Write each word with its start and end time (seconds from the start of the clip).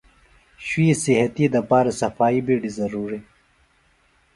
شُوئی 0.65 0.93
صحتی 1.03 1.45
دپارہ 1.53 1.91
صفائی 1.99 2.39
بِیڈیۡ 2.45 2.75
ضروریۡ۔ 2.77 3.25